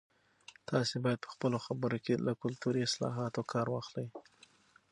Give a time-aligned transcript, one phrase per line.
[0.69, 4.07] تاسي باید په خپلو خبرو کې له کلتوري اصطلاحاتو کار واخلئ.